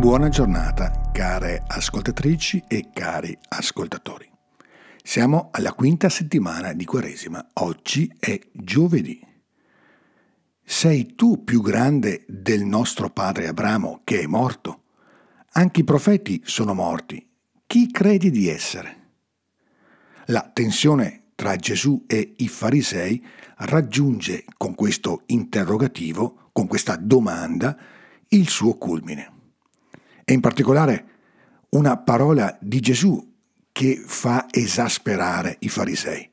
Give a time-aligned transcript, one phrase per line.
[0.00, 4.26] Buona giornata, care ascoltatrici e cari ascoltatori.
[5.02, 7.50] Siamo alla quinta settimana di Quaresima.
[7.56, 9.20] Oggi è giovedì.
[10.64, 14.84] Sei tu più grande del nostro padre Abramo che è morto?
[15.52, 17.28] Anche i profeti sono morti.
[17.66, 19.10] Chi credi di essere?
[20.28, 23.22] La tensione tra Gesù e i farisei
[23.56, 27.76] raggiunge con questo interrogativo, con questa domanda,
[28.28, 29.34] il suo culmine.
[30.30, 31.06] E in particolare
[31.70, 33.34] una parola di Gesù
[33.72, 36.30] che fa esasperare i farisei.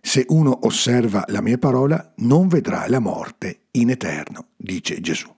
[0.00, 5.34] Se uno osserva la mia parola, non vedrà la morte in eterno, dice Gesù.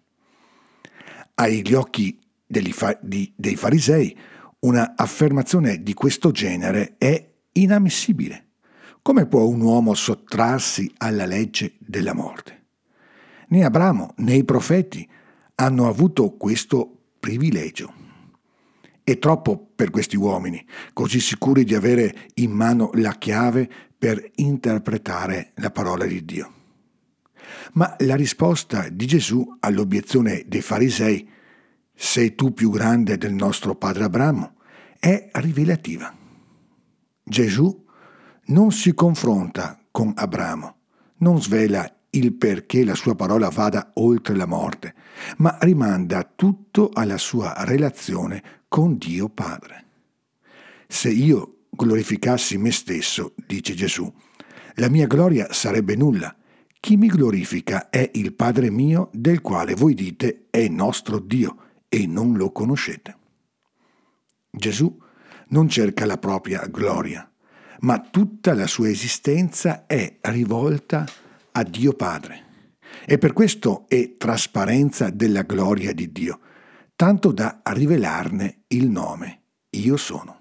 [1.37, 2.21] Agli occhi
[2.71, 4.15] fa- di, dei farisei,
[4.59, 8.49] una affermazione di questo genere è inammissibile.
[9.01, 12.67] Come può un uomo sottrarsi alla legge della morte?
[13.49, 15.09] Né Abramo né i profeti
[15.55, 17.93] hanno avuto questo privilegio.
[19.05, 25.53] È troppo per questi uomini, così sicuri di avere in mano la chiave per interpretare
[25.57, 26.53] la parola di Dio.
[27.75, 31.29] Ma la risposta di Gesù all'obiezione dei farisei,
[31.95, 34.55] sei tu più grande del nostro padre Abramo,
[34.99, 36.17] è rivelativa.
[37.23, 37.87] Gesù
[38.47, 40.77] non si confronta con Abramo,
[41.19, 44.95] non svela il perché la sua parola vada oltre la morte,
[45.39, 49.85] ma rimanda tutto alla sua relazione con Dio Padre.
[50.89, 54.13] Se io glorificassi me stesso, dice Gesù,
[54.75, 56.35] la mia gloria sarebbe nulla.
[56.81, 61.57] Chi mi glorifica è il Padre mio, del quale voi dite è nostro Dio,
[61.89, 63.17] e non lo conoscete.
[64.51, 64.99] Gesù
[65.49, 67.31] non cerca la propria gloria,
[67.81, 71.30] ma tutta la sua esistenza è rivolta a
[71.69, 72.49] Dio Padre.
[73.07, 76.41] E per questo è trasparenza della gloria di Dio,
[76.97, 79.43] tanto da rivelarne il nome.
[79.71, 80.39] Io sono.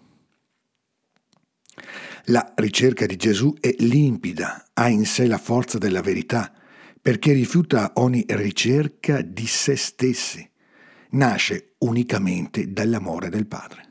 [2.25, 6.53] La ricerca di Gesù è limpida, ha in sé la forza della verità,
[7.01, 10.47] perché rifiuta ogni ricerca di se stessi.
[11.11, 13.87] Nasce unicamente dall'amore del Padre.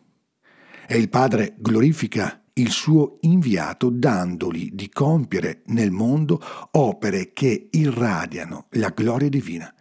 [0.87, 6.41] E il Padre glorifica il suo inviato dandogli di compiere nel mondo
[6.73, 9.73] opere che irradiano la gloria divina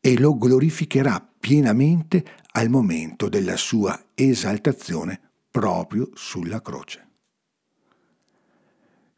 [0.00, 7.04] e lo glorificherà pienamente al momento della sua esaltazione proprio sulla croce.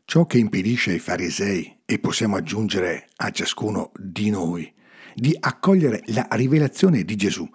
[0.05, 4.73] Ciò che impedisce ai farisei, e possiamo aggiungere a ciascuno di noi,
[5.15, 7.49] di accogliere la rivelazione di Gesù,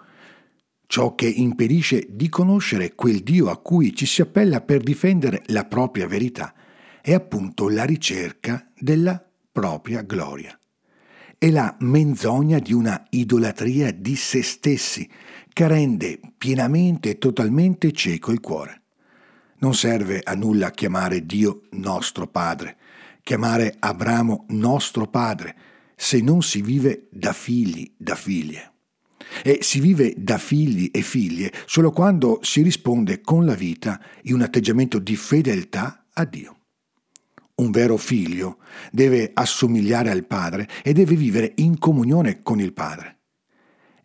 [0.94, 5.64] ciò che impedisce di conoscere quel Dio a cui ci si appella per difendere la
[5.64, 6.54] propria verità,
[7.02, 10.56] è appunto la ricerca della propria gloria.
[11.36, 15.10] È la menzogna di una idolatria di se stessi
[15.52, 18.82] che rende pienamente e totalmente cieco il cuore.
[19.58, 22.76] Non serve a nulla chiamare Dio nostro Padre,
[23.24, 25.56] chiamare Abramo nostro Padre,
[25.96, 28.73] se non si vive da figli, da figlie.
[29.42, 34.34] E si vive da figli e figlie solo quando si risponde con la vita in
[34.34, 36.58] un atteggiamento di fedeltà a Dio.
[37.56, 38.58] Un vero figlio
[38.90, 43.18] deve assomigliare al padre e deve vivere in comunione con il padre.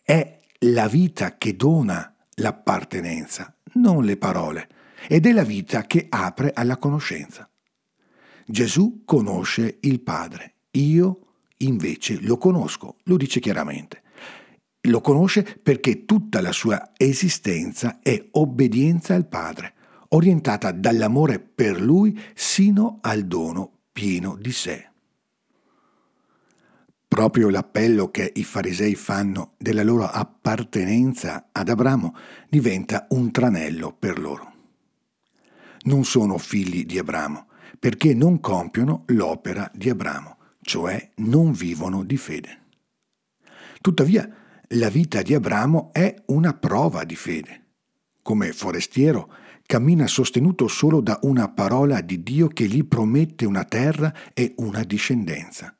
[0.03, 4.67] È la vita che dona l'appartenenza, non le parole,
[5.07, 7.49] ed è la vita che apre alla conoscenza.
[8.45, 11.27] Gesù conosce il Padre, io
[11.57, 14.01] invece lo conosco, lo dice chiaramente.
[14.83, 19.73] Lo conosce perché tutta la sua esistenza è obbedienza al Padre,
[20.09, 24.87] orientata dall'amore per Lui sino al dono pieno di sé.
[27.07, 32.15] Proprio l'appello che i farisei fanno della loro appartenenza ad Abramo
[32.47, 34.53] diventa un tranello per loro.
[35.81, 37.47] Non sono figli di Abramo,
[37.79, 42.61] perché non compiono l'opera di Abramo, cioè non vivono di fede.
[43.81, 44.29] Tuttavia,
[44.73, 47.63] la vita di Abramo è una prova di fede.
[48.21, 49.33] Come forestiero,
[49.65, 54.83] cammina sostenuto solo da una parola di Dio che gli promette una terra e una
[54.83, 55.75] discendenza.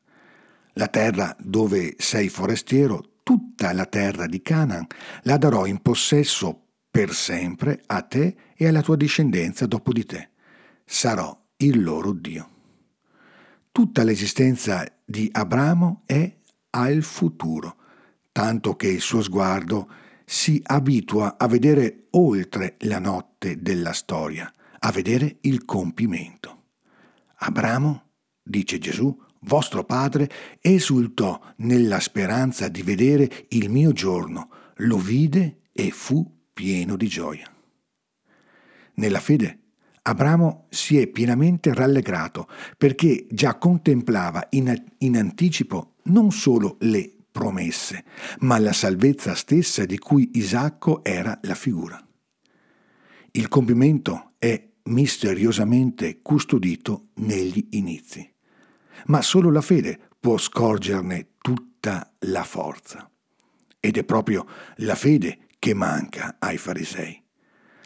[0.74, 4.88] La terra dove sei forestiero, tutta la terra di Canaan,
[5.24, 10.30] la darò in possesso per sempre a te e alla tua discendenza dopo di te.
[10.84, 12.50] Sarò il loro Dio.
[13.72, 16.36] Tutta l'esistenza di Abramo è
[16.72, 17.76] al futuro
[18.40, 19.90] tanto che il suo sguardo
[20.24, 24.50] si abitua a vedere oltre la notte della storia,
[24.80, 26.68] a vedere il compimento.
[27.40, 30.30] Abramo, dice Gesù, vostro padre,
[30.62, 37.54] esultò nella speranza di vedere il mio giorno, lo vide e fu pieno di gioia.
[38.94, 39.60] Nella fede
[40.04, 42.48] Abramo si è pienamente rallegrato
[42.78, 48.04] perché già contemplava in, in anticipo non solo le promesse,
[48.40, 52.06] ma la salvezza stessa di cui Isacco era la figura.
[53.32, 58.30] Il compimento è misteriosamente custodito negli inizi,
[59.06, 63.10] ma solo la fede può scorgerne tutta la forza.
[63.80, 64.46] Ed è proprio
[64.78, 67.24] la fede che manca ai farisei.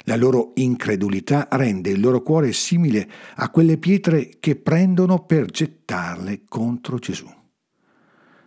[0.06, 6.42] La loro incredulità rende il loro cuore simile a quelle pietre che prendono per gettarle
[6.48, 7.42] contro Gesù.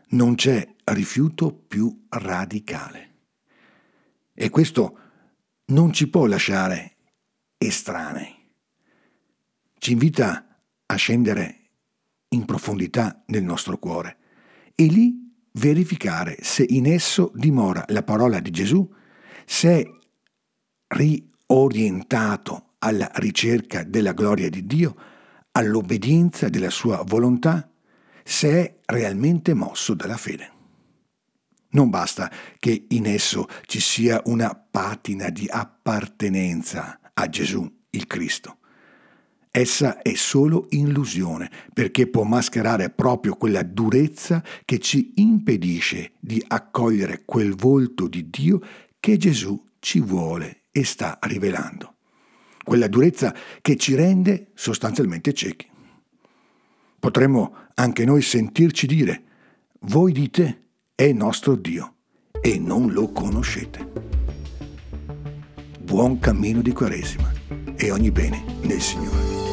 [0.08, 3.14] Non c'è rifiuto più radicale.
[4.34, 4.98] E questo
[5.66, 6.96] non ci può lasciare
[7.58, 8.34] estranei.
[9.78, 11.70] Ci invita a scendere
[12.28, 14.18] in profondità nel nostro cuore
[14.74, 18.88] e lì verificare se in esso dimora la parola di Gesù,
[19.44, 19.90] se è
[20.88, 24.94] ri orientato alla ricerca della gloria di Dio,
[25.52, 27.70] all'obbedienza della sua volontà,
[28.28, 30.50] se è realmente mosso dalla fede.
[31.70, 38.58] Non basta che in esso ci sia una patina di appartenenza a Gesù, il Cristo.
[39.49, 47.23] Essa è solo illusione perché può mascherare proprio quella durezza che ci impedisce di accogliere
[47.25, 48.61] quel volto di Dio
[48.99, 51.94] che Gesù ci vuole e sta rivelando.
[52.64, 55.75] Quella durezza che ci rende sostanzialmente ciechi.
[56.98, 59.22] Potremmo anche noi sentirci dire,
[59.81, 60.64] voi dite
[60.94, 61.94] è nostro Dio
[62.40, 63.87] e non lo conoscete.
[65.81, 67.32] Buon cammino di Quaresima
[67.76, 69.45] e ogni bene nel Signore.